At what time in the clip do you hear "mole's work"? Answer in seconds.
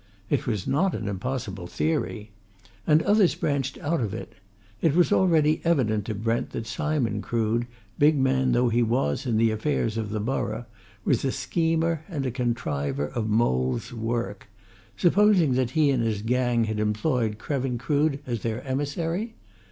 13.29-14.47